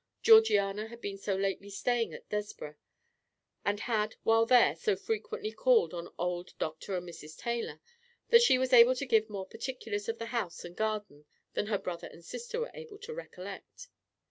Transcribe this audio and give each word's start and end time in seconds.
Georgiana 0.23 0.87
had 0.87 0.99
been 0.99 1.19
so 1.19 1.35
lately 1.35 1.69
staying 1.69 2.11
at 2.11 2.27
Desborough, 2.27 2.73
and 3.63 3.81
had, 3.81 4.15
while 4.23 4.47
there, 4.47 4.75
so 4.75 4.95
frequently 4.95 5.51
called 5.51 5.93
on 5.93 6.11
old 6.17 6.55
Dr. 6.57 6.97
and 6.97 7.07
Mrs. 7.07 7.37
Taylor, 7.37 7.79
that 8.29 8.41
she 8.41 8.57
was 8.57 8.73
able 8.73 8.95
to 8.95 9.05
give 9.05 9.29
more 9.29 9.45
particulars 9.45 10.09
of 10.09 10.17
the 10.17 10.25
house 10.33 10.65
and 10.65 10.75
garden 10.75 11.25
than 11.53 11.67
her 11.67 11.77
brother 11.77 12.07
and 12.07 12.25
sister 12.25 12.59
were 12.61 12.71
able 12.73 12.97
to 12.97 13.13
recollect. 13.13 13.89